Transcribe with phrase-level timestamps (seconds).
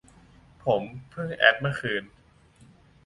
[0.63, 2.03] ผมเพิ่งแอดเมื่อคืน